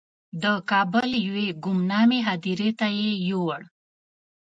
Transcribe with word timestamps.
د 0.43 0.43
کابل 0.71 1.09
یوې 1.27 1.47
ګمنامې 1.63 2.19
هدیرې 2.27 2.69
ته 2.79 2.87
یې 2.99 3.11
یووړ. 3.27 3.61